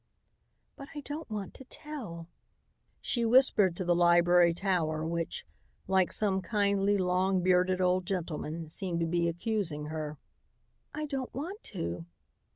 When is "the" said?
3.85-3.93